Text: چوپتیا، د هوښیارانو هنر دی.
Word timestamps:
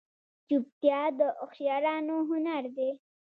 چوپتیا، 0.47 1.01
د 1.17 1.21
هوښیارانو 1.39 2.15
هنر 2.29 2.63
دی. 2.75 2.89